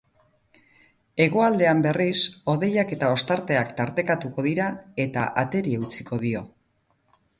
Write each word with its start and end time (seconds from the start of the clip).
Hegoaldean, 1.25 1.83
berriz, 1.87 2.15
hodeiak 2.53 2.95
eta 2.97 3.11
ostarteak 3.17 3.77
tartekatuko 3.83 4.47
dira 4.49 4.71
eta 5.07 5.27
ateri 5.43 5.77
eutsiko 5.83 6.21
dio. 6.25 6.43